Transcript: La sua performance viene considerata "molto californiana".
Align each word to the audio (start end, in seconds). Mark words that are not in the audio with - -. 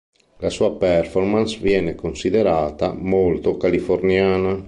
La 0.37 0.49
sua 0.49 0.75
performance 0.75 1.59
viene 1.59 1.93
considerata 1.93 2.91
"molto 2.91 3.55
californiana". 3.57 4.59